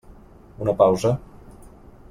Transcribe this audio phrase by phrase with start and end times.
[0.65, 1.13] Una pausa.